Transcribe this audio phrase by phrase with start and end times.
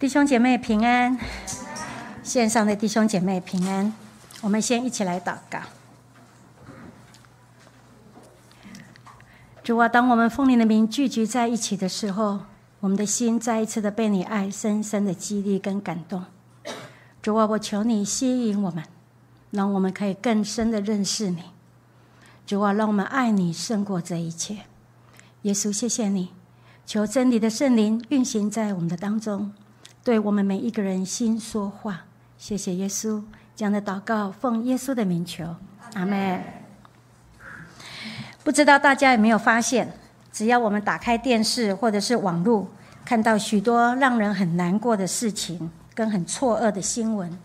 [0.00, 1.18] 弟兄姐妹平安，
[2.22, 3.92] 线上的弟兄姐妹平安。
[4.42, 5.58] 我们先一起来祷告。
[9.64, 12.42] 主啊，当我们奉你的名聚集在一起的时候，
[12.78, 16.24] 我们的心再一次的被你爱深深的激励跟感动。
[17.20, 18.84] 主啊，我求你吸引我们，
[19.50, 21.42] 让我们可以更深的认识你。
[22.46, 24.58] 主啊，让我们爱你胜过这一切。
[25.42, 26.30] 耶稣，谢谢你，
[26.86, 29.52] 求真理的圣灵运行在我们的当中。
[30.08, 32.06] 对我们每一个人心说话，
[32.38, 33.22] 谢谢耶稣
[33.54, 35.44] 这样的祷告，奉耶稣的名求，
[35.92, 36.42] 阿门。
[38.42, 39.92] 不知道大家有没有发现，
[40.32, 42.66] 只要我们打开电视或者是网络，
[43.04, 47.38] 看到许多让人很难过的事情跟很错愕的新闻，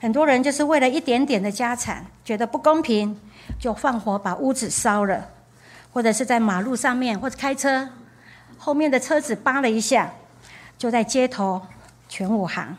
[0.00, 3.14] 很多人就是为了一点点的家产，觉得不公平，
[3.58, 5.28] 就放火把屋子烧了，
[5.92, 7.90] 或者是在马路上面或者开车，
[8.56, 10.10] 后面的车子扒了一下，
[10.78, 11.60] 就在街头。
[12.10, 12.76] 全武行，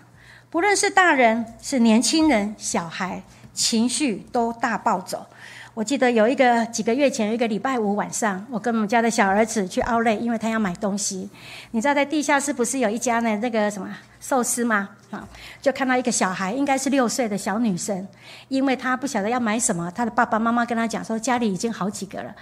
[0.49, 5.25] 不论是大人是年轻人、小孩，情绪都大暴走。
[5.73, 11.29] 我记得有一个几个月前，有一个礼拜五晚上，我跟我们家的小儿子去奥莱，因为他要买东西。
[11.71, 13.37] 你知道在地下室不是有一家呢？
[13.37, 14.89] 那个什么寿司吗？
[15.11, 15.25] 啊，
[15.61, 18.05] 就看到一个小孩，应该是六岁的小女生，
[18.49, 22.35] 因为她不晓得要买什么，她的爸爸妈妈跟她讲说，家里已经好几个了。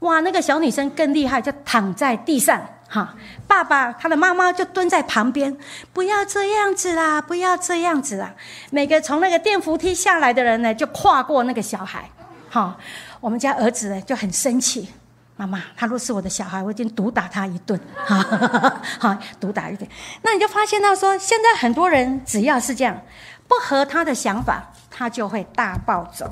[0.00, 2.60] 哇，那个小女生更厉害，就躺在地上。
[2.92, 3.14] 哈，
[3.48, 5.56] 爸爸，他的妈妈就蹲在旁边，
[5.94, 8.34] 不要这样子啦，不要这样子啦。
[8.70, 12.06] 每个从那个电扶梯下来的人呢，就跨过那个小孩。
[12.50, 12.76] 哈，
[13.18, 14.90] 我们家儿子呢就很生气，
[15.38, 17.80] 妈妈，他若是我的小孩，我已经毒打他一顿。
[17.96, 18.18] 哈，
[19.00, 19.88] 好，毒打一顿。
[20.20, 23.00] 那你就发现到说，现在很多人只要是这样，
[23.48, 26.30] 不合他的想法，他就会大暴走。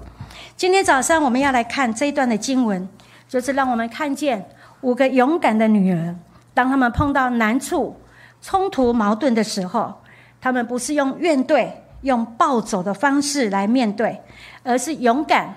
[0.59, 2.87] 今天早上我们要来看这一段的经文，
[3.27, 4.47] 就是让我们看见
[4.83, 6.15] 五个勇敢的女儿。
[6.61, 7.97] 当他们碰到难处、
[8.43, 9.95] 冲突、矛盾的时候，
[10.43, 11.67] 他们不是用怨怼、
[12.03, 14.21] 用暴走的方式来面对，
[14.63, 15.55] 而是勇敢、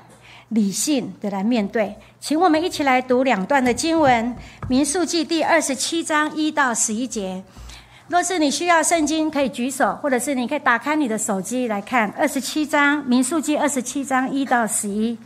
[0.47, 1.93] 理性的来面对。
[2.21, 4.27] 请我们一起来读两段的经文，
[4.69, 7.43] 《民数记》第二十七章一到十一节。
[8.07, 15.17] 若是你需要圣经，可以举手，或者是你可以打开你的手机来看二十七章《民数记》二十七章一到十一。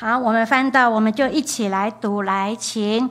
[0.00, 3.10] 好，我们翻到，我们就一起来读来，请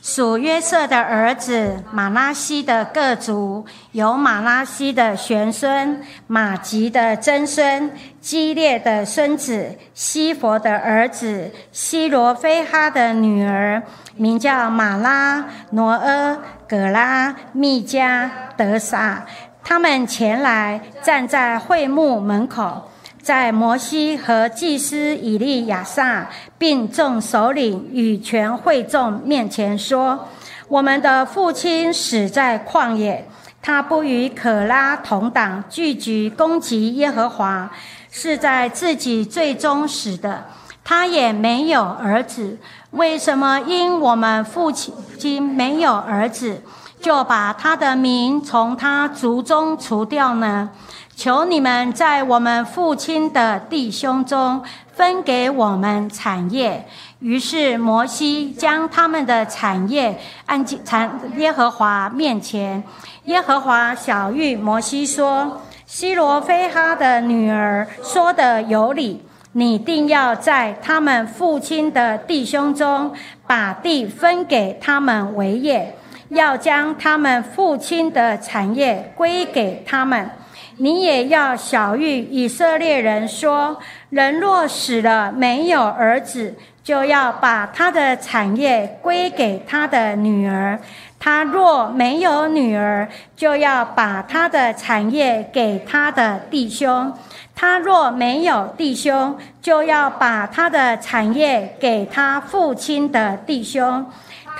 [0.00, 7.92] 属约瑟的儿子马拉西的各族，有马拉西的玄孙、马吉的曾孙、
[8.22, 13.82] 基列的孙子、西佛的儿子、西罗非哈的女儿，
[14.16, 19.26] 名叫马拉、挪阿、葛拉、密加、德萨，
[19.62, 22.88] 他们前来站在会幕门口。
[23.22, 26.28] 在摩西和祭司以利亚撒
[26.58, 30.28] 并众首领与全会众面前说
[30.66, 33.28] ：“我们的父亲死在旷野，
[33.62, 37.70] 他不与可拉同党聚集攻击耶和华，
[38.10, 40.46] 是在自己最终死的。
[40.82, 42.58] 他也没有儿子。
[42.90, 46.60] 为什么因我们父亲没有儿子，
[47.00, 50.70] 就把他的名从他族中除掉呢？”
[51.14, 54.62] 求你们在我们父亲的弟兄中
[54.94, 56.86] 分给我们产业。
[57.20, 62.82] 于是摩西将他们的产业按产耶和华面前。
[63.24, 73.12] 耶和华小谕摩西说：“希罗非哈的女儿说的有理，你定要在他们父亲的弟兄中
[73.46, 75.94] 把地分给他们为业，
[76.30, 80.28] 要将他们父亲的产业归给他们。”
[80.76, 83.78] 你也要小谕以色列人说：
[84.10, 90.78] 人若死了没有儿子，就要把他的产业归给他的女儿；
[91.18, 97.12] 他若没有女儿，就要把他的产业给他的弟兄；
[97.54, 104.04] 他若没有弟兄，就要把他的产业给他父亲的弟兄。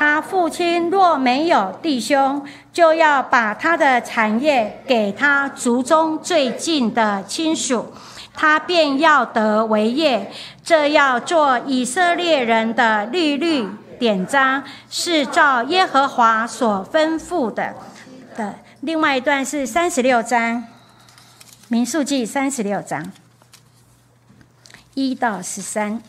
[0.05, 7.93] 他父亲若没有弟兄，就要把他的产业给他族中最近的亲属，
[8.35, 10.33] 他便要得为业。
[10.65, 13.65] 这要做以色列人的律律
[14.01, 17.73] 典章，是照耶和华所吩咐的。
[18.37, 20.65] 的另外一段是三十六章，
[21.69, 23.13] 民数记三十六章
[24.95, 26.03] 一到十三。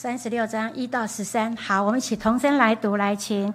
[0.00, 3.52] 三十六章一到十三，好，我们一起同声来读，来请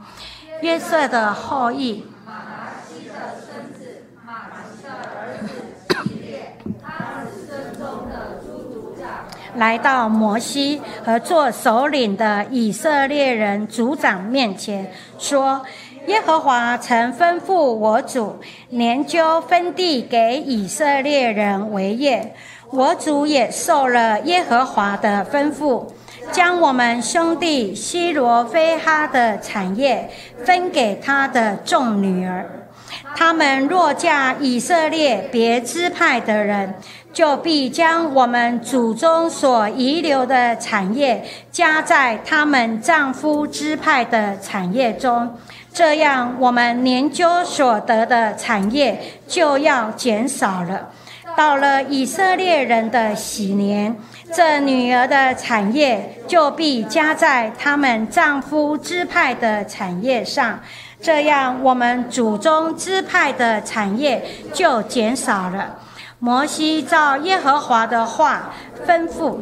[0.59, 2.05] 约瑟的后裔。
[2.25, 9.07] 马拉西的孙子，马吉的儿子列，他子孙中的诸族长。
[9.55, 15.65] 来到摩西和做首领的以色列人族长面前，说
[16.07, 18.37] ：“耶和华曾吩咐我主
[18.71, 22.35] 研究分地给以色列人为业，
[22.69, 25.85] 我主也受了耶和华的吩咐。”
[26.31, 30.09] 将我们兄弟西罗非哈的产业
[30.43, 32.67] 分给他的众女儿，
[33.15, 36.75] 他们若嫁以色列别支派的人，
[37.11, 45.37] 就必将我们祖宗所遗留的产业加在他们丈夫支派的产业中，
[45.71, 50.89] 这样我们研究所得的产业就要减少了。
[51.35, 53.95] 到了以色列人的喜年。
[54.33, 60.59] 这女儿的产业就必加在他们丈夫支派的产业上，
[60.99, 65.75] 这样我们祖宗支派的产业就减少了。
[66.17, 68.53] 摩西照耶和华的话
[68.87, 69.37] 吩咐，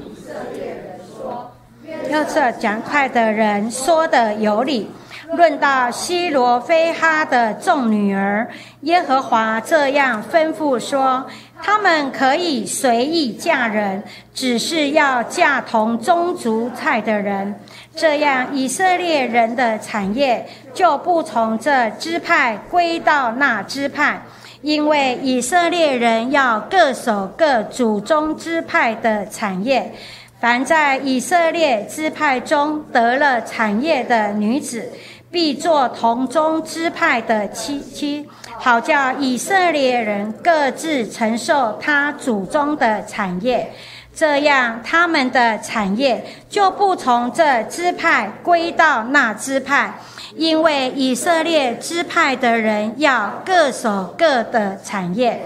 [2.09, 4.89] 要这讲快的人说的有理。
[5.35, 8.49] 论到希罗非哈的众女儿，
[8.81, 11.25] 耶和华这样吩咐说。
[11.63, 17.53] 他们可以随意嫁人，只是要嫁同宗族菜的人，
[17.95, 20.43] 这样以色列人的产业
[20.73, 24.19] 就不从这支派归到那支派，
[24.63, 29.93] 因为以色列人要各守各祖宗支派的产业。
[30.39, 34.91] 凡在以色列支派中得了产业的女子，
[35.31, 38.27] 必做同宗支派的妻妻。
[38.59, 43.73] 好叫以色列人各自承受他祖宗的产业，
[44.13, 49.95] 这样他们的产业就不从这支派归到那支派，
[50.35, 55.41] 因为以色列支派的人要各守各的产业。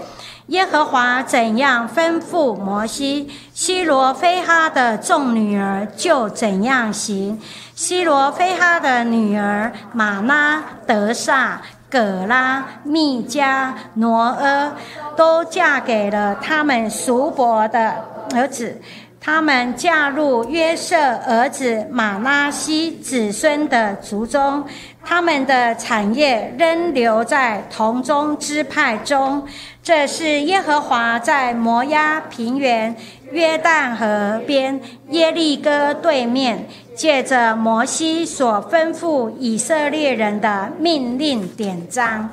[0.48, 7.40] 耶和华怎样吩咐摩西，希罗非哈的众女儿就怎样行。
[7.74, 11.60] 希罗非哈的女儿玛拉德萨。
[11.88, 14.72] 葛拉、密加、挪阿
[15.16, 17.94] 都嫁给了他们叔伯的
[18.34, 18.82] 儿子，
[19.20, 20.96] 他们嫁入约瑟
[21.26, 24.64] 儿子马拉西子孙的族中，
[25.04, 29.46] 他们的产业仍留在同宗支派中。
[29.82, 32.96] 这是耶和华在摩押平原、
[33.30, 34.80] 约旦河边、
[35.10, 36.66] 耶利哥对面。
[36.96, 42.30] 借着摩西所吩咐以色列人的命令典章，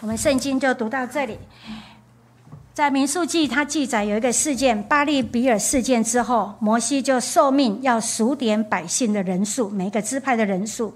[0.00, 1.36] 我们圣经就读到这里。
[2.76, 10.92] 在民数记，它记载有一个事件——巴利比尔事件之后，摩西就受命要数点百姓的人数，每个支派的人数，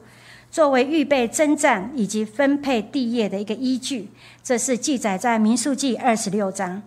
[0.51, 4.11] 作为预备征战以及分配地业的一个依据。
[4.45, 6.83] 这是记载在民数记二十六章。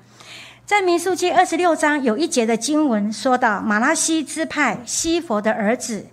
[0.63, 6.05] 在民数记二十六章有一节的经文说到，马拉西支派西佛的儿子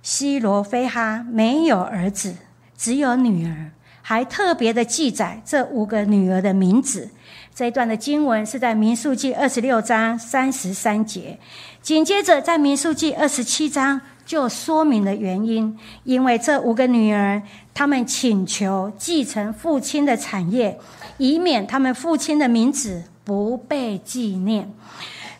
[0.00, 2.36] 西罗非哈没有儿子，
[2.78, 7.10] 只有女儿，还特别的记载这五个女儿的名字。
[7.56, 11.38] 这一段的经文是在民数记二十六章三十三节。
[11.80, 15.74] 紧接着在民数记二十七章就说明了原因，
[16.04, 17.40] 因为这五个女儿，
[17.72, 20.78] 她们请求继承父亲的产业，
[21.16, 23.04] 以免他们父亲的名字。
[23.24, 24.70] 不被纪念，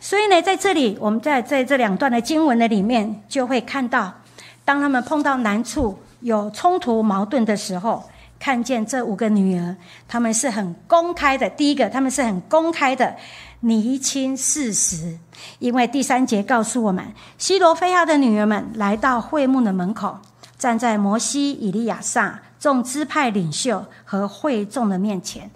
[0.00, 4.12] 所以呢，在这里，我们在在这两段的经文的里面，就会看到，
[4.64, 8.02] 当他们碰到难处、有冲突、矛盾的时候，
[8.46, 9.76] 看见这五个女儿，
[10.06, 11.50] 他们是很公开的。
[11.50, 13.16] 第一个，他们是很公开的
[13.58, 15.18] 厘清事实，
[15.58, 17.04] 因为第三节告诉我们，
[17.38, 20.20] 西罗非亚的女儿们来到会幕的门口，
[20.56, 25.50] 站在摩西、以利亚撒众支派领袖和会众的面前。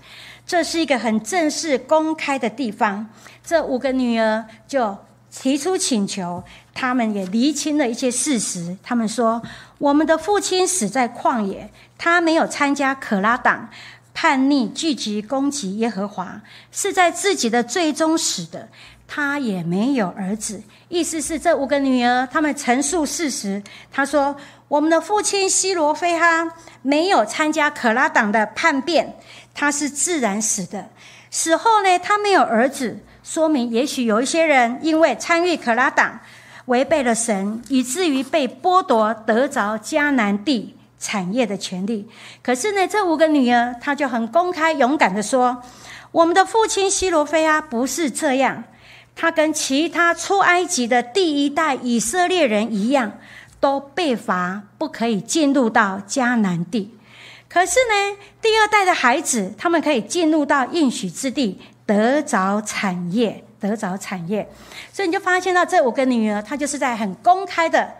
[0.44, 3.06] 这是一个很正式、公开的地方。
[3.44, 4.98] 这五个女儿就
[5.30, 6.42] 提出请求，
[6.74, 8.76] 他们也厘清了一些事实。
[8.82, 9.40] 他们说
[9.78, 13.68] ：“我们的父亲死在旷野，他没有参加可拉党
[14.12, 16.40] 叛逆、聚集攻击耶和华，
[16.72, 18.68] 是在自己的罪中死的。
[19.06, 23.62] 他也没有儿子。”意思是这五个女儿，他们陈述事实。
[23.92, 24.34] 他说
[24.66, 29.16] ：“我们的父亲西罗非哈没有参加可拉党的叛变。”
[29.54, 30.88] 他是自然死的，
[31.30, 32.98] 死后呢，他没有儿子，
[33.32, 36.18] 说明也许有一些人因为参与可拉党，
[36.64, 42.08] 违背了神，以至于被剥夺得着迦南地产业的权利。
[42.42, 45.62] 可是呢，这五个女儿，她就很公开勇敢的说
[46.10, 48.64] ：“我们的父亲希罗菲亚不是这样，
[49.14, 53.12] 他跟其他出埃及的第一代以色列人一样，
[53.60, 56.96] 都被罚不可以进入到迦南地。”
[57.48, 61.60] 可是呢，第二代的孩子，他们可以进入到应许之地，
[61.90, 64.48] 得着产业，得着产业。
[64.92, 67.94] 所以你就发现到这五个女儿，她就是在很公开的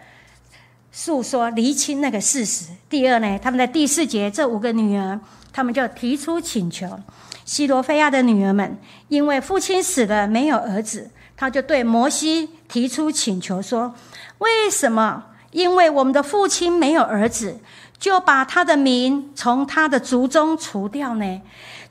[0.93, 2.67] 诉说、厘清那个事实。
[2.89, 5.19] 第二呢，他们在第四节，这五个女儿，
[5.53, 7.01] 他们就提出请求。
[7.45, 8.79] 西罗菲亚的女儿们，
[9.09, 13.93] 因为父亲死了没有儿子，他就对摩西提出请求说
[14.39, 15.25] ：“为什么？
[15.51, 17.59] 因为我们的父亲没有儿子。”
[18.01, 21.43] 就把他的名从他的族中除掉呢？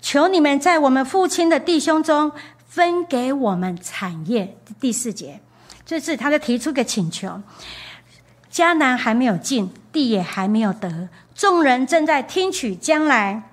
[0.01, 2.31] 求你们在我们父亲的弟兄中
[2.67, 4.57] 分给我们产业。
[4.79, 5.39] 第四节，
[5.85, 7.41] 这是他的提出个请求。
[8.51, 13.43] 迦南还没有进，地也还没有得，众人正在听取将来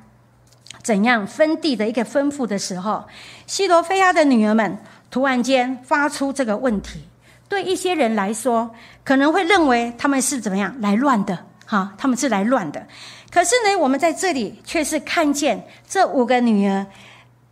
[0.82, 3.04] 怎样分地的一个吩咐的时候，
[3.46, 4.78] 西罗菲亚的女儿们
[5.10, 7.00] 突然间发出这个问题。
[7.48, 8.74] 对一些人来说，
[9.04, 11.38] 可能会认为他们是怎么样来乱的。
[11.66, 12.86] 哈，他们是来乱的，
[13.30, 16.86] 可是呢，我们在这里却是看见这五个女儿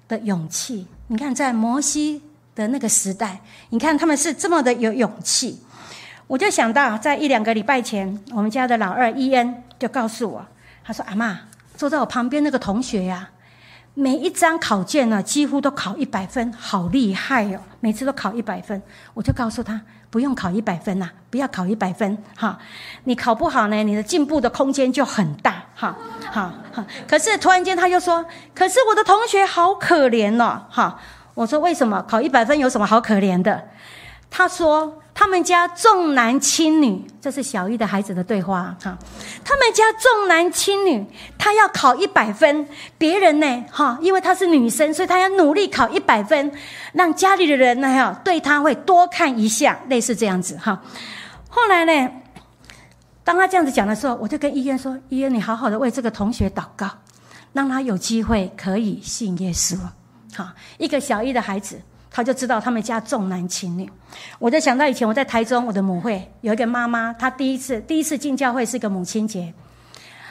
[0.09, 0.87] 的勇气。
[1.09, 2.23] 你看，在摩西
[2.55, 5.61] 的那个时代，你看他们是这么的有勇气。
[6.27, 10.47] 我就想到，在一两个礼拜前，我们家的老二伊恩就告诉我，
[10.83, 11.39] 他说：“阿妈，
[11.77, 13.29] 坐在我旁边那个同学呀，
[13.95, 18.83] 每一张考卷呢，几乎都考一百分，好厉害哦，每次都考一百分。”
[19.15, 19.81] 我就告诉他。
[20.11, 22.57] 不用考一百分呐，不要考一百分哈。
[23.03, 25.97] 你考不好呢，你的进步的空间就很大哈。
[26.31, 26.53] 好。
[27.09, 28.25] 可是突然间他又说
[28.55, 31.01] ：“可是我的同学好可怜哦。”哈，
[31.35, 33.71] 我说：“为什么考一百分有什么好可怜的？”
[34.31, 35.01] 他说。
[35.15, 38.99] 他们家重男轻女，这是小玉的孩子的对话哈。
[39.45, 41.07] 他们家重男轻女，
[41.39, 42.69] 她要考一百分，
[42.99, 46.53] 别人呢哈，因为她是女生，所以她要努力考一百分，
[46.93, 50.83] 让家里的人呢哈对她会多看一下，类似这样子哈。
[51.49, 52.11] 后来呢，
[53.23, 56.91] 当他这样子讲的时候，我就跟医院说：“医院，你好好的为这个同学祷告，
[57.53, 59.79] 让他有机会可以信耶稣。”
[60.35, 61.81] 好，一个小一的孩子。
[62.17, 63.91] 他就知道他们家重男轻女，
[64.39, 69.53] 我就想到以前我在台中，我的母会有一个妈妈，她第一次第一次进教会是个母亲节，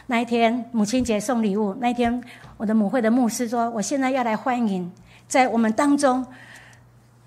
[0.08, 2.24] 那一天母亲节送礼物，那一天
[2.56, 4.90] 我的母会的牧师说，我现在要来欢迎
[5.28, 6.26] 在我们当中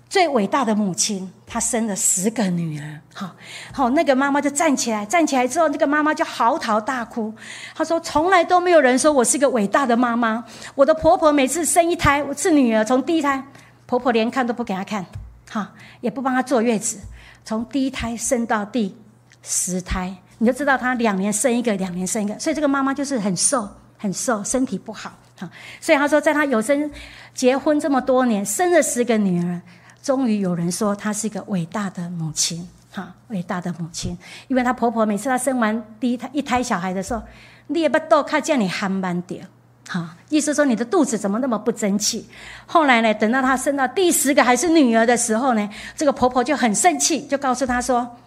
[0.09, 3.35] 最伟大的母亲，她生了十个女儿，好，
[3.71, 7.31] 好，那个妈妈就站起来，站起来之后，那个妈妈就嚎啕大哭，
[7.75, 13.43] 她说从来都没有人说我是个伟大的妈妈，我的婆婆每次生一胎，我是女儿，从第一胎。
[13.87, 15.03] 婆婆连看都不给她看，
[15.49, 16.99] 哈，也不帮她坐月子，
[17.43, 18.95] 从第一胎生到第
[19.41, 23.67] 十胎，你就知道她两年生一个，两年生一个，所以这个妈妈就是很瘦，
[23.97, 25.49] 很瘦，身体不好，哈。
[25.79, 26.91] 所以她说，在她有生
[27.33, 29.61] 结婚这么多年，生了十个女儿，
[30.03, 34.17] 终于有人说她是一个伟大的母亲，哈，伟大的母亲，
[34.49, 37.23] 因为她婆婆每次她生完第一胎一胎小孩的时候，
[37.67, 39.47] 你也不都看见你憨慢点。
[39.89, 42.27] 好，意思说你的肚子怎么那么不争气？
[42.65, 48.17] 后来呢，等到她生到第十个还是女儿的时候呢，这个婆婆就很生气，就告诉她说：“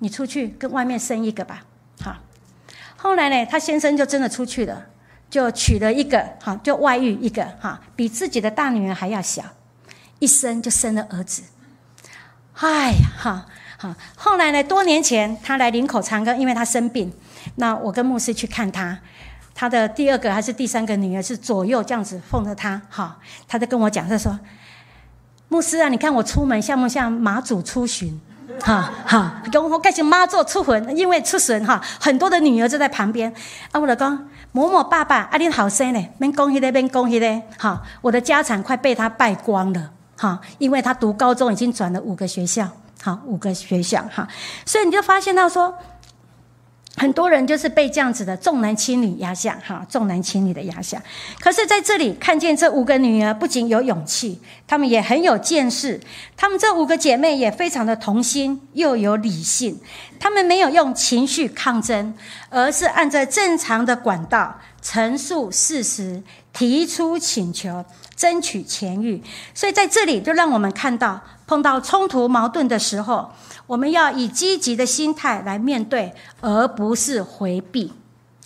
[0.00, 1.62] 你出去跟外面生一个吧。”
[2.02, 2.16] 好，
[2.96, 4.86] 后来呢，她先生就真的出去了，
[5.30, 9.44] 就娶了一个，好，就外遇一个，哈，比自己的大女儿还要小，
[10.18, 11.44] 一生就生了儿子。
[12.54, 13.46] 哎呀，哈，
[13.78, 17.12] 好，后来呢，多年前她来林口长庚，因为她生病，
[17.54, 18.98] 那我跟牧师去看她。
[19.54, 24.36] 他的第二个还是第三个女儿是左右这样子奉着他，哈，他在跟我讲，他说
[25.48, 28.20] ：“牧师啊，你看我出门像不像马祖出巡？
[28.60, 33.32] 哈哈，跟我开始妈祖出魂，因为出巡哈，很多的女儿就在旁边。
[33.70, 34.18] 啊，我老公
[34.50, 42.68] 某某爸爸，啊，你好生嘞，边恭喜嘞，边恭喜嘞，哈，我的家产快被他败光了，哈，因为他读高中已经转了五个学校，
[43.02, 44.26] 好，五个学校，哈，
[44.66, 45.72] 所以你就发现到说。”
[46.96, 51.02] 很多人就是被这样子的重男轻女压下，哈，重男轻女的压下。
[51.40, 56.00] 可是在这里看见这五个女儿，不仅有勇气，她们也很有见识。
[56.36, 59.80] 她们这五个姐妹也非常的童心，又有理性。
[60.20, 62.14] 她们没有用情绪抗争，
[62.48, 66.22] 而是按照正常的管道陈述事实，
[66.52, 67.84] 提出请求，
[68.14, 69.22] 争取痊愈。
[69.54, 73.32] 所以在这里就让我们看到，碰到冲突矛盾的时候。
[73.66, 77.90] 我们要以积极的心态来面对，而不是回避。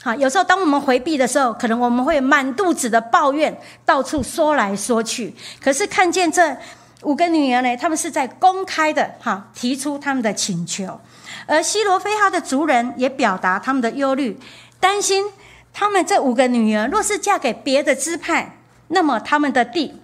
[0.00, 5.34] 好，有时候当我们回避的时候，可能我们会满肚子的抱怨，到处说来说去。
[5.60, 6.56] 可是看见这
[7.02, 11.00] 五个女儿呢，她们是在公开的哈提出他们的请求，
[11.48, 14.38] 而西罗非哈的族人也表达他们的忧虑，
[14.78, 15.24] 担心
[15.72, 18.57] 他们这五个女儿若是嫁给别的支派，
[18.88, 19.94] 那么他们的地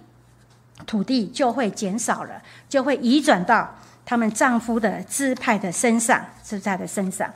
[0.85, 3.75] 土地就会减少了，就会移转到。
[4.07, 7.27] 他们丈夫的支派的身上，是在的身上，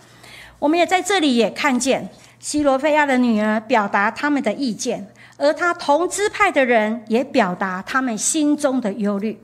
[0.59, 9.43] 我们也在这里也看见西罗菲亚的女儿表达他们的意见，而他同支派的人也表达他们心中的忧虑。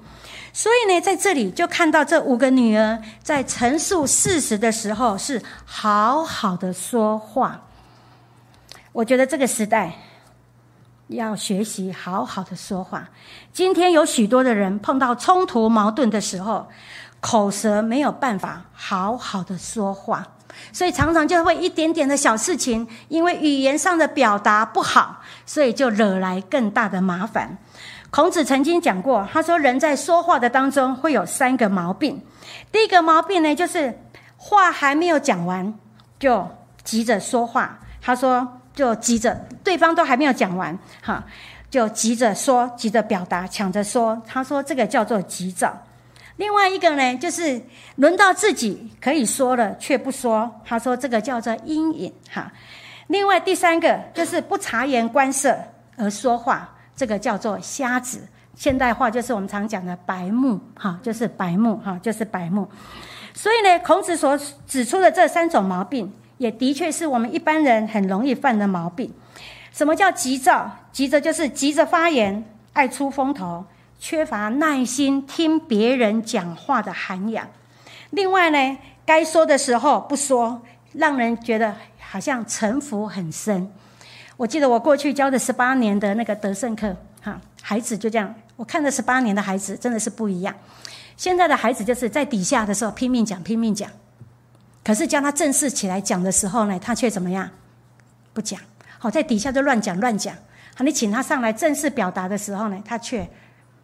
[0.54, 7.60] 所以呢，在这里就看到这五个女儿在陈述事实的时候是好好的说话。
[8.92, 9.92] 我觉得这个时代
[11.08, 13.10] 要学习好好的说话。
[13.54, 16.68] 今天有许多的人碰到冲突矛盾的时候，
[17.20, 20.28] 口舌没有办法好好的说话。
[20.72, 27.58] 所以常常就会一点点的小事情，因为语言上的表达不好，所以就惹来更大的麻烦。
[28.10, 32.22] 孔子曾经讲过，他说人在说话的当中会有三个毛病。
[32.72, 34.00] 第一个毛病呢，就是
[34.38, 35.78] 话还没有讲完
[36.18, 36.48] 就
[36.86, 37.80] 急着说话。
[38.02, 41.24] 他说就急着对方都还没有讲完，哈，
[41.72, 44.22] 就急着说，急着表达，抢着说。
[44.28, 45.76] 他说这个叫做急躁。
[46.36, 47.62] 另外一个呢，就是
[47.96, 50.54] 轮到自己可以说了却不说。
[50.66, 52.52] 他说这个叫做阴影哈。
[53.08, 55.58] 另外第三个就是不察言观色
[55.96, 58.28] 而说话，这个叫做瞎子。
[58.56, 62.68] 现代化就是我们常讲的白目哈，就是白目哈，就是白目。
[63.34, 69.14] 所以呢，孔子所指出的这三种毛病，也的确是我们一般人很容易犯的毛病。
[69.72, 70.72] 什么叫急躁？
[70.92, 73.66] 急着就是急着发言，爱出风头。
[73.98, 77.48] 缺乏耐心听别人讲话的涵养，
[78.12, 80.62] 另外呢，该说的时候不说，
[80.92, 83.72] 让人觉得好像城府很深。
[84.38, 90.54] 我记得我过去教的十八年的那个德胜课，哈，孩子就这样，我看了十八年的孩子真的是不一样。
[91.18, 93.90] 现在的孩子就是在底下的时候拼命讲拼命讲，
[94.86, 97.50] 可是叫他正式起来讲的时候呢，他却怎么样？
[98.32, 98.58] 不讲。
[98.98, 100.34] 好，在底下就乱讲乱讲。
[100.76, 103.28] 好，你请他上来正式表达的时候呢，他却。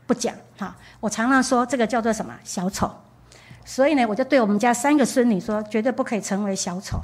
[0.08, 2.92] 不讲哈，我常常说这个叫做什么小丑，
[3.64, 7.00] 所以呢，我就对我们家三个孙女说，绝对不可以成为小丑。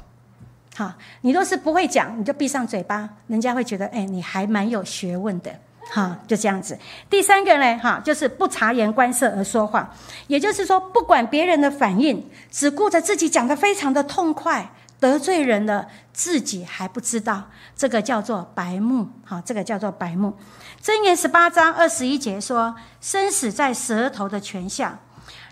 [0.76, 5.50] 哈，你若是不会讲，你就闭上嘴巴，人家会觉得哎，你还蛮有学问的。
[5.90, 6.78] 哈，就这样子。
[7.08, 9.94] 第三个呢，哈，就是不察言观色而说话，
[10.26, 19.08] 也就是说，不管别人的反应，只顾着自己讲的非常的痛快，得罪人了，自己还不知道，这个叫做白目。
[19.24, 20.36] 哈，这个叫做白目。
[20.82, 25.00] 箴言十八章二十一节说：“生死在舌头的权下，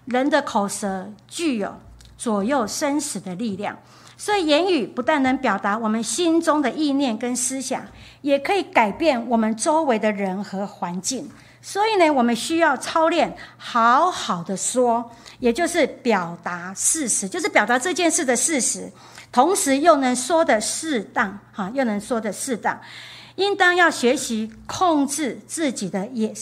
[0.04, 1.74] 人的口舌具有
[2.16, 3.76] 左右生死的力量。
[4.16, 7.86] 所以，言语不但能表达我们心中的意念跟思想，
[8.22, 11.30] 也可以改变我们周围的人和环境。
[11.60, 18.90] 所以呢，我们需要操练，好好的说，也就是表达事实，就是表达这件事的事实，
[19.30, 22.78] 同时又能说的适当，哈，又能说的适当。”
[23.36, 26.32] 应当要学习控制自己的也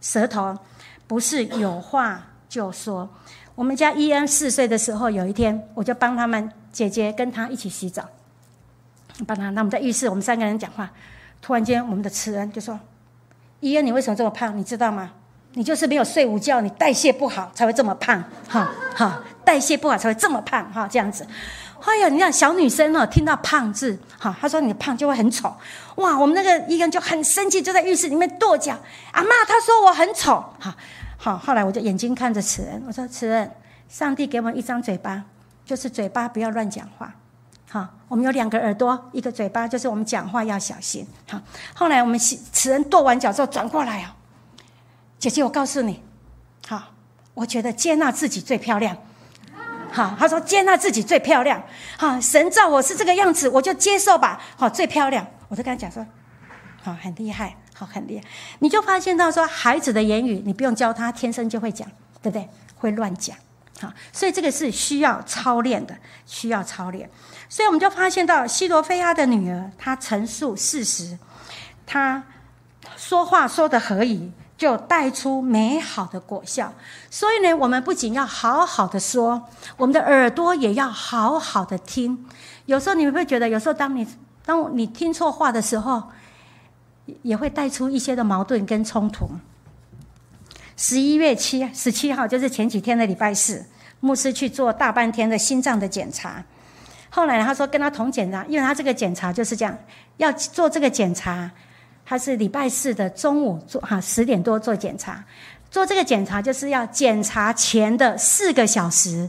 [0.00, 0.56] 舌头，
[1.08, 3.08] 不是有话就说。
[3.56, 8.04] 我们家伊恩四岁的时候，有一天我就帮他们姐姐跟他一起洗澡，
[9.26, 9.50] 帮他。
[9.50, 10.88] 那我们在浴室，我们三个人讲话。
[11.42, 12.78] 突然间，我们的慈恩就说
[13.58, 14.56] ：“伊恩，你为什么这么胖？
[14.56, 15.10] 你知道吗？
[15.54, 18.22] 你就是没有睡午觉，你代谢不好才会这么胖。
[18.48, 20.72] 哈，哈，代谢不好才会这么胖。
[20.72, 21.26] 哈，这样子。”
[21.82, 25.52] 哎呀，你看小女生哦，听到“胖”字，哈，她说你胖就会很丑，
[25.96, 26.16] 哇！
[26.16, 28.78] 我们那个医生就很生气，就在浴室里面跺脚。
[29.10, 30.76] 阿妈，她说我很丑，哈，
[31.16, 31.36] 好。
[31.36, 33.50] 后来我就眼睛看着慈恩，我说：“慈恩，
[33.88, 35.24] 上帝给我们一张嘴巴，
[35.68, 37.14] 就是嘴巴不要乱讲话，
[37.68, 37.86] 好。
[38.08, 41.06] 我们有两个耳朵，一个嘴巴，就是我们讲话要小心。
[41.30, 41.38] 好。
[41.74, 44.16] 后来我们此人跺完脚之后转过来哦，
[45.18, 46.02] 姐姐，我告诉你，
[46.66, 46.94] 好，
[47.34, 48.96] 我觉得接纳自己最漂亮。”
[49.92, 51.62] 好，他说接纳自己最漂亮。
[51.98, 54.40] 好，神造我是这个样子，我就接受吧。
[54.56, 56.06] 好，最漂亮，我就跟他讲说，
[56.82, 58.24] 好，很厉害，好，很厉害。
[58.60, 61.86] 你就发现到说，孩子的言语你不用教他，天生就会讲，
[62.22, 62.48] 对不对？
[62.76, 63.36] 会乱讲。
[63.80, 67.08] 好，所以这个是需要操练的，需要操练。
[67.48, 71.18] 所以我们就发现到西罗菲亚的女儿，她陈述事实，
[71.86, 72.22] 她
[72.96, 74.32] 说话说的合宜。
[74.58, 76.74] 就带出美好的果效，
[77.08, 79.40] 所以呢，我们不仅要好好的说，
[79.76, 82.26] 我们的耳朵也要好好的听。
[82.66, 84.04] 有时候你们会觉得，有时候当你
[84.44, 86.02] 当你听错话的时候，
[87.22, 89.30] 也会带出一些的矛盾跟冲突。
[90.78, 93.66] 十一月七十七号就是前几天的礼拜四，
[93.98, 96.40] 牧师去做大半天的心脏的检查，
[97.10, 99.76] 后来他说跟他同检查，因为他这个检查就是这样，
[100.18, 101.50] 要做这个检查。
[102.06, 105.22] 他是礼拜四的中午做哈十点多做检查，
[105.68, 109.28] 做这个检查就是要检查前的四个小时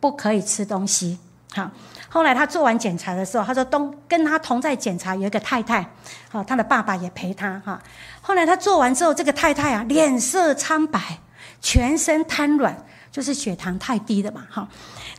[0.00, 1.18] 不可以吃东西。
[1.52, 1.70] 好，
[2.08, 5.86] 后来他做完检查的时候，他说东跟他同在检查有一个太太，
[6.30, 7.78] 好，他的爸爸也陪他哈。
[8.26, 11.20] 后来他做完之后，这个太太啊脸色苍白，
[11.60, 12.74] 全身瘫软，
[13.12, 14.66] 就是血糖太低的嘛哈。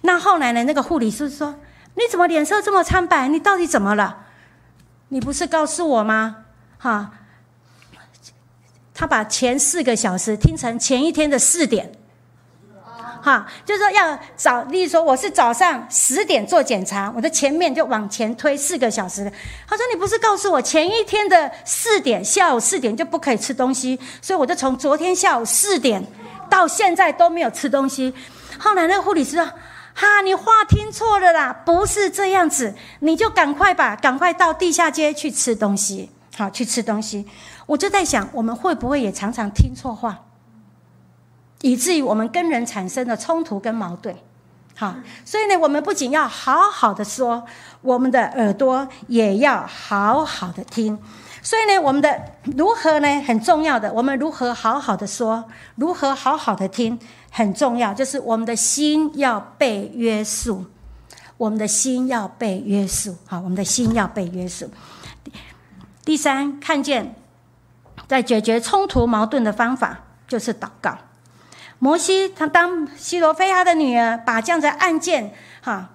[0.01, 1.53] 那后来呢，那个护理师说
[1.93, 3.27] ：“你怎么脸色这么苍白？
[3.27, 4.25] 你到底怎么了？
[5.09, 6.37] 你不是告诉我吗？”
[6.79, 7.11] 哈，
[8.91, 11.91] 他把前四个小时听成前一天的四点
[13.25, 19.23] 哈，就是说要早，例如说我是早上十点做检查，我的前面就往前推四个小时。
[19.67, 26.05] 他说你不是告诉我前一天的四点，下午四点就不可以吃东西，所以我就从昨天下午四点
[26.47, 28.13] 到现在都没有吃东西。
[28.59, 29.43] 后来那个护理师说
[29.95, 37.25] ：“哈，你话听错了啦，不是这样子，你就赶快吧，赶快到地下街去吃东西，好去吃东西。”
[37.65, 40.24] 我就在想，我们会不会也常常听错话？
[41.65, 44.15] 以至于我们跟人产生的冲突跟矛盾，
[44.75, 44.93] 好，
[45.25, 47.43] 所以呢，我们不仅要好好的说，
[47.81, 50.95] 我们的耳朵也要好好的听。
[51.41, 52.21] 所以呢，我们的
[52.55, 56.99] 如何呢很重要的，我们如何好好的说，如何好好的听
[57.31, 60.65] 很重要，就是我们的心要被约束，
[61.37, 64.69] 我们的心要被约束，好，我们的心要被约束。
[66.03, 67.15] 第三，看见
[68.07, 70.95] 在解决冲突矛盾的方法就是祷告。
[71.79, 75.89] 摩西他当西罗非亚的女儿把这样的案件，哈，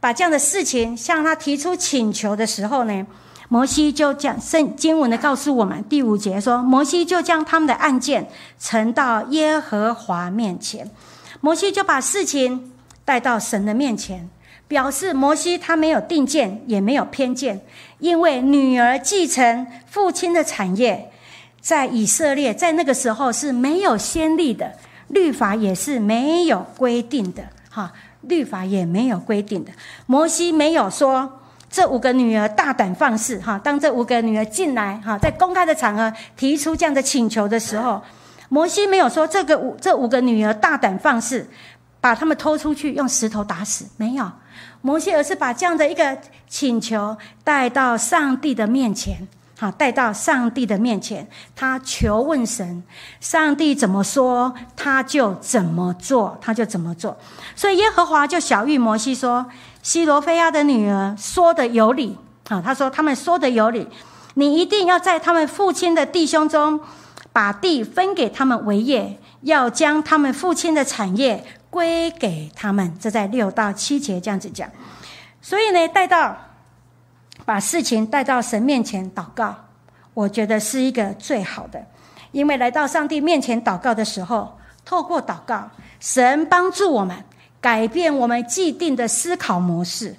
[0.00, 3.06] 把这样的事情向他提出请求的时候呢，
[3.48, 8.28] 摩西就将圣经文的告诉我们第五节说，摩西就将他们的案件
[8.58, 10.90] 呈到耶和华面前，
[11.40, 12.72] 摩西就把事情
[13.04, 14.28] 带到神的面前，
[14.66, 17.60] 表示摩西他没有定见也没有偏见，
[17.98, 21.12] 因为女儿继承父亲的产业，
[21.60, 24.72] 在以色列在那个时候是没有先例的。
[25.10, 27.92] 律法也是没有规定的，哈，
[28.22, 29.70] 律法也没有规定的。
[30.06, 38.02] 摩西没有说这五个女儿大胆放肆，哈，当这五个女儿进来，哈，在公开的场合提出这样的请求的时候，
[38.48, 41.48] 摩西没有说这个五这五个女儿大胆放肆，
[42.00, 44.30] 把他们拖出去用石头打死，没有。
[44.82, 46.16] 摩西而是把这样的一个
[46.48, 49.28] 请求带到上帝的面前。
[49.60, 52.82] 好，带到上帝的面前，他求问神，
[53.20, 57.14] 上帝怎么说，他就怎么做，他就怎么做。
[57.54, 59.44] 所以耶和华就小谕摩西说
[59.84, 62.16] ：“西罗非亚的女儿说的有理。
[62.48, 63.86] 啊，他说他们说的有理，
[64.32, 66.80] 你一定要在他们父亲的弟兄中，
[67.30, 74.66] 把地分给他们为业，要将他们父亲的产业归给他们。”这在六到七节这样子讲。
[75.42, 76.34] 所以呢，带到。
[77.50, 79.52] 把事情带到神面前祷告，
[80.14, 81.84] 我觉得是一个最好的，
[82.30, 87.16] 因为来到上帝面前祷告的时候，透过祷告，神帮助我们
[87.60, 90.14] 改变我们既定的思考模式，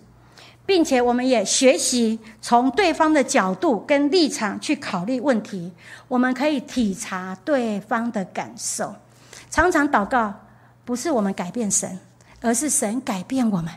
[0.66, 5.72] 并且我们也学习从对方的角度跟立场去考虑问题，
[6.10, 8.94] 我们可以体察对方的感受。
[9.50, 10.34] 常常祷告
[10.84, 11.98] 不是我们改变神，
[12.42, 13.72] 而是神改变我们。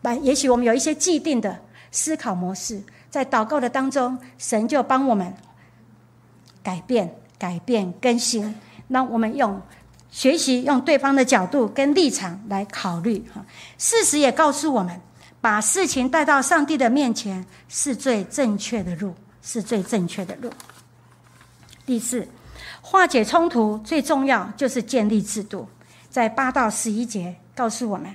[0.00, 1.60] 把也许我们有一些既定的。
[1.94, 5.32] 思考模式在祷告的当中，神就帮我们
[6.60, 8.52] 改变、改变、更新。
[8.88, 9.62] 那我们用
[10.10, 13.24] 学习，用对方的角度跟立场来考虑。
[13.32, 13.46] 哈，
[13.78, 15.00] 事实也告诉我们，
[15.40, 20.50] 把事情带到上帝的面前是最正确的路，是最正确的路。
[21.86, 22.26] 第四，
[22.82, 25.68] 化解冲突最重要就是建立制度。
[26.10, 28.12] 在八到十一节告诉我们，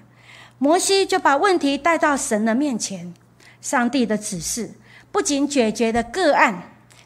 [0.57, 3.13] 摩西就把问题带到神的面前。
[3.61, 4.69] 上帝的指示
[5.11, 6.61] 不仅解决了个案，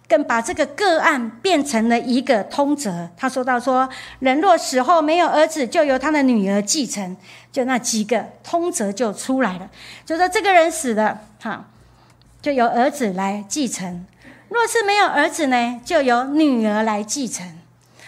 [0.08, 3.10] 更把这个个案变成了一个通则。
[3.18, 3.88] 他说到：“说
[4.20, 7.16] 人若死后没有儿子，就由他的女儿继承。”
[7.54, 9.70] 就那几个通则就出来了。
[10.06, 11.68] 就说这个人死了，哈，
[12.42, 14.06] 就由儿子来继承；
[14.50, 17.46] 若是没有儿子呢，就由女儿来继承；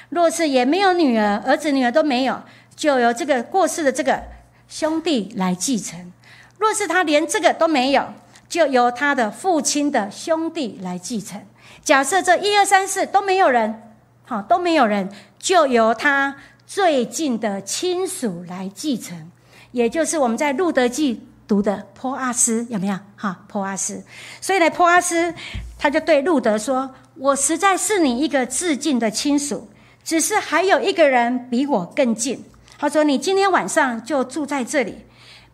[0.09, 2.41] 若是也没有女儿，儿子女儿都没有，
[2.75, 4.23] 就由这个过世的这个
[4.67, 6.11] 兄弟来继承；
[6.57, 8.13] 若是他连这个都没有，
[8.55, 11.41] 就由他的父亲的兄弟来继承。
[11.83, 13.81] 假设这一二三四都没有人，
[14.23, 19.29] 好都没有人，就由他最近的亲属来继承，
[19.73, 22.97] 也就是我们在路德记读的坡阿斯，有没有？
[23.17, 24.01] 哈，坡阿斯。
[24.39, 25.33] 所以呢，坡阿斯
[25.77, 26.89] 他就对路德说
[27.19, 29.67] ：“我实在是你一个至近的亲属，
[30.01, 32.41] 只是还有一个人比我更近。
[32.77, 34.99] 他说：你今天晚上就住在这里，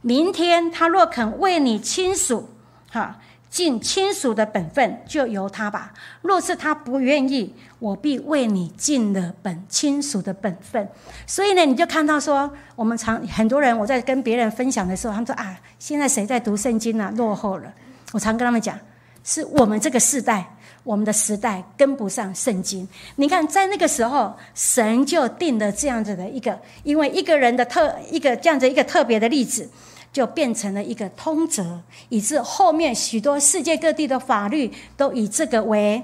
[0.02, 2.48] 明天他若肯为你亲属。”
[2.92, 3.18] 哈，
[3.50, 5.94] 尽亲属的本分，就由他吧。
[6.22, 10.86] 若是他不愿意，我必为你尽了本亲属的本分。
[11.26, 17.12] 所以呢，你就看到说，我们常很多人，我在跟别人分享的时候，他们说啊，现在谁在读圣经呢？
[17.16, 17.74] 落后了。
[18.12, 18.78] 我常跟他们讲，
[19.24, 20.46] 是我们这个世代，
[20.84, 22.86] 我们的时代跟不上圣经。
[23.16, 29.70] 你看，在那个时候，神就定了这样子的一个，因为一个人的特一个这样子一个特别的例子。
[30.12, 36.04] 就变成了一个通则，以致后面许多世界各地的法律都以这个为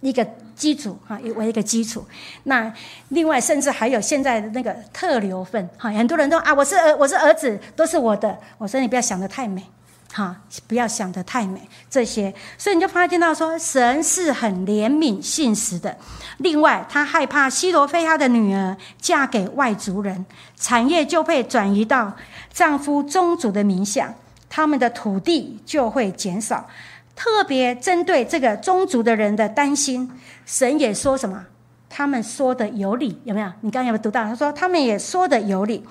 [0.00, 2.04] 一个基础哈，为一个基础。
[2.44, 2.72] 那
[3.10, 8.36] 另外，甚至还有现在的那个特留份哈，很多人都啊，我是儿，我是儿子，都是我的。
[8.58, 9.62] 我说你不要想的太美。
[10.10, 10.34] 哈，
[10.66, 15.96] 不要想得太美，这些，所以你就发现到说，神是很怜悯信实的。
[16.38, 20.24] 另外，他害怕西罗非亚的女儿嫁给外族人，
[20.56, 22.16] 产业就会转移到
[22.52, 24.14] 丈夫宗族的名下，
[24.48, 26.66] 他们的土地就会减少。
[27.14, 30.10] 特别针对这个宗族的人的担心，
[30.46, 31.44] 神也说什么？
[31.90, 33.46] 他们说的有理，有没有？
[33.60, 34.24] 你刚刚有没有读到？
[34.24, 35.86] 他说他们也说的有理。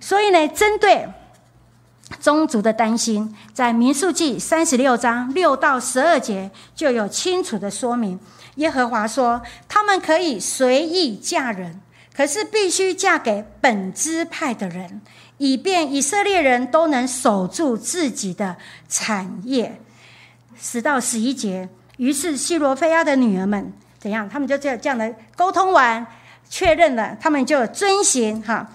[0.00, 1.08] 所以呢，针对。
[2.20, 8.18] 宗族的担心，在民数记三十六章六到十二节就有清楚的说明。
[8.56, 11.80] 耶和华说，他们可以随意嫁人，
[12.16, 15.00] 可是必须嫁给本支派的人，
[15.38, 18.56] 以便以色列人都能守住自己的
[18.88, 19.80] 产业。
[20.56, 24.28] 十到十一节，于是希罗非亚的女儿们怎样？
[24.28, 26.06] 他们就这样这样的沟通完，
[26.48, 28.70] 确认了，他们就遵行哈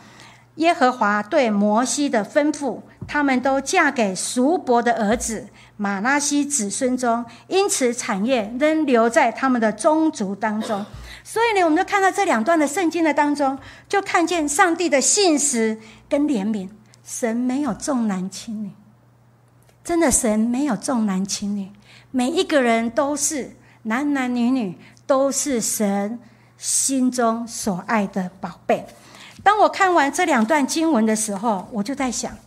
[0.60, 2.80] 耶和华对摩西的吩咐。
[3.08, 10.86] 他们都嫁给叔伯的儿子马拉西子孙中，因此产业仍留在他们的宗族当中。
[11.24, 16.70] 所以呢，我们就看到这两段的圣经的当中，就看见上帝的信实跟怜悯。
[17.04, 18.70] 神没有重男轻女，
[19.84, 21.72] 真的神没有重男轻女，
[22.12, 26.20] 每一个人都是男男女女，都是神
[26.60, 28.86] 心中所爱的宝贝。
[29.50, 32.38] 当我看完这两段经文的时候，我就在想。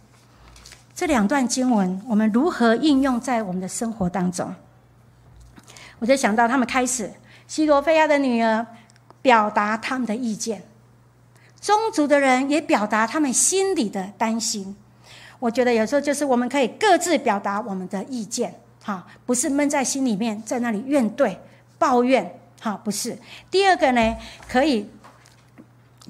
[0.94, 4.54] 这两段经文，我们如何应用在我们的生活当中？
[5.98, 7.12] 我就想到，他们开始
[7.48, 8.64] 西罗菲亚的女儿
[9.20, 10.62] 表达他们的意见，
[11.60, 14.76] 宗族的人也表达他们心里的担心。
[15.40, 21.36] 我觉得有时候就是我们可以各自表达我们的意见，哈，不是闷在心里面，在那里怨怼、
[21.80, 23.18] 抱怨，哈，不是。
[23.50, 24.16] 第二个呢，
[24.48, 24.88] 可以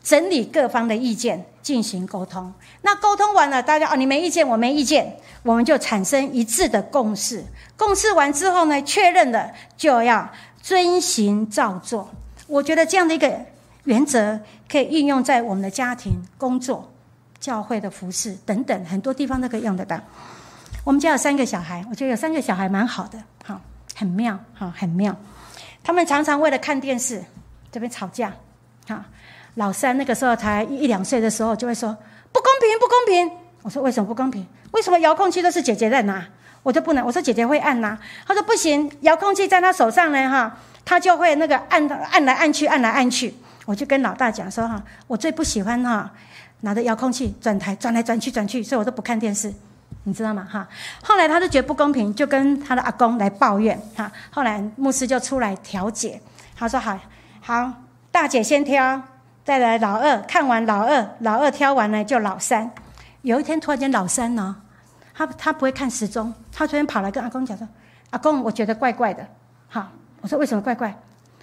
[0.03, 1.45] 整理各方的意见。
[1.63, 7.45] 进行沟通，那沟通完了，大家哦，你没意见，我没意见，我们就产生一致的共识。
[7.77, 10.29] 共识完之后呢，确认了就要
[10.61, 12.11] 遵行照做。
[12.49, 13.33] 我觉得这样的一个
[13.85, 16.93] 原则可以运用在我们的家庭、工作、
[17.39, 20.01] 教会的服饰等等很多地方都可以用得到。
[20.83, 23.61] 我们家有三个小孩，我觉得有三个小孩蛮好的，好，
[23.95, 25.17] 很妙，好，很妙。
[25.85, 27.23] 他们常常为了看电视
[27.71, 28.33] 这边吵架，
[28.89, 29.01] 好。
[29.55, 31.97] 老三那个时候才一两岁的时候，就会说
[32.33, 33.39] 不公平，不公平。
[33.63, 34.47] 我说为什么不公平？
[34.73, 36.27] 为什么遥控器都是姐姐在拿，
[36.63, 37.05] 我就不能？
[37.05, 37.99] 我说姐姐会按呐。
[38.27, 43.35] 他说不行，遥控器在他手上呢，哈，他就会那个按按来按去，按来按去。
[43.67, 46.11] 我就跟老大讲说哈，我最不喜欢哈
[46.63, 49.53] 拿着遥控器转台转来转去转去，所以我都不看电视，
[50.05, 50.49] 你知道吗？
[50.51, 50.67] 哈。
[51.05, 54.11] 后来他就觉得不公平，就跟他的阿公来抱怨哈。
[54.31, 56.21] 后来牧师就出来调解，
[56.57, 56.99] 他说好，
[57.41, 57.71] 好，
[58.11, 59.01] 大姐先挑。
[59.45, 62.71] 再来老二，看完老二，老二挑完了就老三。
[63.23, 64.57] 有一天突然间老三呢，
[65.15, 67.67] 他他不会看时钟，他昨天跑来跟阿公讲说
[68.11, 69.27] ：“阿公，我觉得怪怪的。”
[69.69, 69.89] 好，
[70.21, 70.97] 我说为什么怪怪？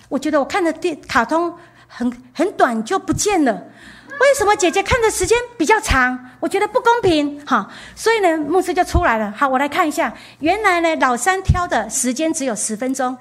[0.07, 1.53] 我觉得我看的电卡通
[1.87, 6.17] 很很短就不见了，为什么姐姐看的时间比较长？
[6.39, 7.45] 我觉得不公平。
[7.45, 9.33] 好，所以呢，牧师就出来了。
[9.35, 13.17] 好，我来看一下，原来呢老三挑的时间只有十分钟。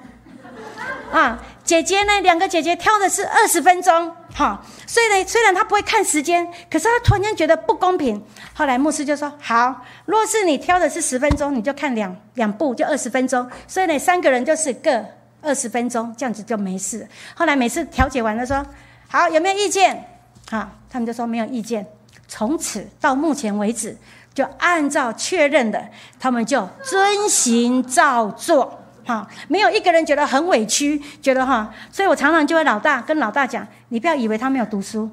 [1.11, 2.21] 啊，姐姐呢？
[2.21, 8.23] 两个姐姐挑的是二十分钟，哈，所以呢，虽然他不会看时间，可是他突然间觉得不公平。
[8.53, 13.45] 后来牧师就说：“好，若是你挑的是十分钟，你就看两两步，就二十分钟。
[13.67, 15.03] 所以呢，三个人就是各
[15.41, 17.05] 二十分钟，这样子就没事。
[17.35, 18.65] 后来每次调解完了说：
[19.09, 20.05] 好，有没有意见？
[20.49, 21.85] 好，他们就说没有意见。
[22.29, 23.97] 从此到目前为止，
[24.33, 25.85] 就按照确认的，
[26.17, 28.78] 他们就遵行照做。”
[29.09, 35.09] 好，没有一个人觉得很委屈，觉得哈，所以我常常就会老大跟老大讲，你不要以为他没有读书，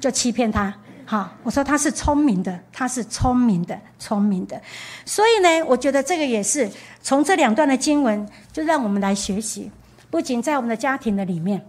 [0.00, 0.74] 就欺骗他。
[1.06, 4.60] 哈，我说他是聪明的，他是聪明的，聪明的。
[5.04, 6.68] 所以呢，我觉得这个也是
[7.00, 9.70] 从这两段的经文，就让我们来学习。
[10.10, 11.64] 不仅在我们的家庭的里面，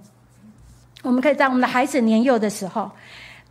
[1.03, 2.89] 我们可以在我们的孩子年幼的时候，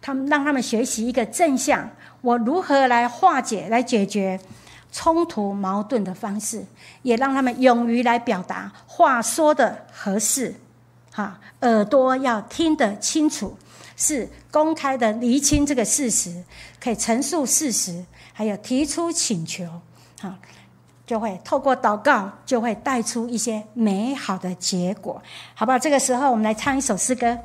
[0.03, 1.89] 他们让他们学习一个正向，
[2.23, 4.41] 我如何来化解、来解决。
[4.91, 6.65] 冲突矛盾的方式，
[7.03, 10.55] 也让他们勇于来表达，话说的合适，
[11.13, 13.57] 哈，耳朵要听得清楚，
[13.97, 16.43] 是公开的厘清这个事实，
[16.81, 19.67] 可以陈述事实，还有提出请求，
[20.21, 20.39] 哈，
[21.07, 25.23] 就会透过祷告，就会带出一些美好的结果，
[25.55, 25.79] 好不好？
[25.79, 27.39] 这个时候，我们来唱一首诗歌。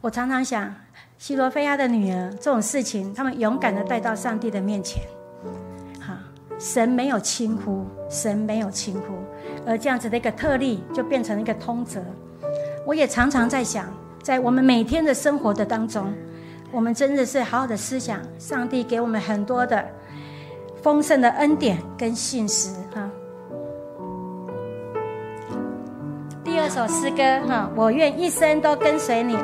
[0.00, 0.81] 我常常想。
[1.22, 5.04] 希罗菲亚的女儿，这种事情，他们勇敢的带到上帝的面前。
[6.00, 6.18] 哈，
[6.58, 9.14] 神没有轻忽，神没有轻忽。
[9.64, 12.02] 而这样子的一个特例，就变成了一个通则。
[12.84, 13.86] 我也常常在想，
[14.20, 16.12] 在我们每天的生活的当中，
[16.72, 19.88] 我们真的是好好的思想，上帝给我们很多的
[20.82, 23.08] 丰盛的恩典跟信实哈。
[26.42, 29.38] 第二首诗歌哈，我愿一生都跟随你。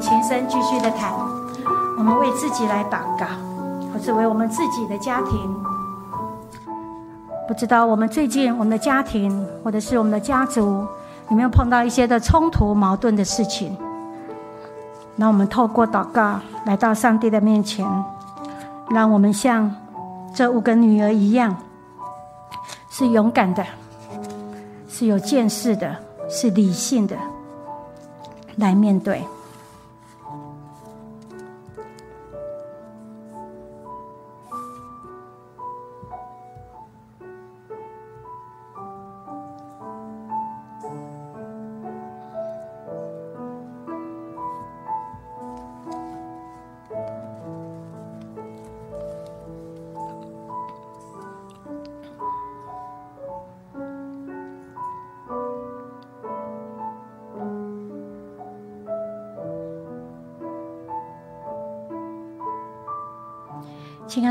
[0.00, 1.12] 琴声继续的弹，
[1.98, 3.26] 我们为自己来祷告，
[3.92, 5.64] 或是为我们自己的家庭。
[7.46, 10.86] 不知道我们最近我们的家庭或者是我们的家族
[11.30, 13.76] 有没有碰到一些的冲突矛盾的事情？
[15.16, 17.86] 那我们透过祷告来到上帝的面前，
[18.88, 19.70] 让我们像
[20.34, 21.54] 这五个女儿一样，
[22.90, 23.64] 是勇敢的，
[24.88, 25.94] 是有见识的，
[26.28, 27.14] 是理性的，
[28.56, 29.22] 来面对。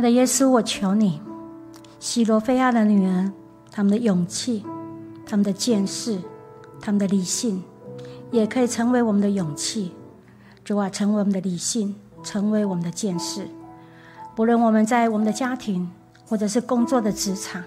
[0.04, 1.22] 的耶稣，我求你，
[1.98, 3.32] 希罗菲亚的女儿，
[3.72, 4.66] 他们的勇气，
[5.26, 6.20] 他们的见识，
[6.82, 7.64] 他们的理性，
[8.30, 9.94] 也可以成为我们的勇气，
[10.66, 13.48] 主啊，成为我们的理性，成为我们的见识。
[14.36, 15.90] 不论我们在我们的家庭，
[16.28, 17.64] 或者是工作的职场，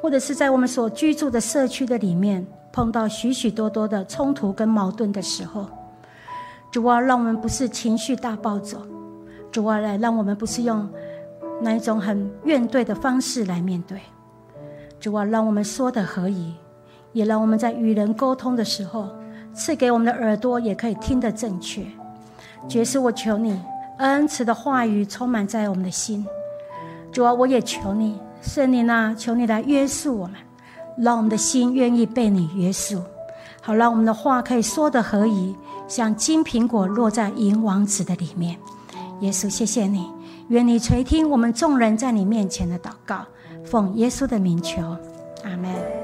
[0.00, 5.66] 或者是在我们所居住的社区的里面，碰到许许多多的冲突跟矛盾的时候，
[6.72, 8.84] 主啊，让我们不是情绪大暴走，
[9.52, 10.88] 主啊，来让我们不是用
[11.60, 14.00] 那一种很怨怼的方式来面对，
[14.98, 16.54] 主啊，让我们说的合宜，
[17.12, 19.08] 也让我们在与人沟通的时候，
[19.54, 21.84] 赐给我们的耳朵也可以听得正确。
[22.68, 23.60] 爵士，我求你。
[23.98, 26.26] 恩慈的话语充满在我们的心，
[27.12, 30.36] 主啊，我也求你，圣灵啊，求你来约束我们，
[30.96, 33.00] 让我们的心愿意被你约束，
[33.60, 35.54] 好让我们的话可以说的合宜，
[35.86, 38.56] 像金苹果落在银王子的里面。
[39.20, 40.10] 耶稣，谢谢你，
[40.48, 43.24] 愿你垂听我们众人在你面前的祷告，
[43.64, 44.96] 奉耶稣的名求，
[45.44, 46.01] 阿门。